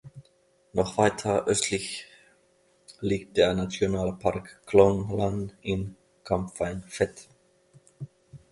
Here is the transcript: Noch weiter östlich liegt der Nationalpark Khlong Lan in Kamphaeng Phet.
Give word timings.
Noch 0.73 0.97
weiter 0.97 1.45
östlich 1.45 2.07
liegt 3.01 3.37
der 3.37 3.53
Nationalpark 3.53 4.59
Khlong 4.65 5.15
Lan 5.15 5.51
in 5.61 5.95
Kamphaeng 6.23 6.81
Phet. 6.87 7.29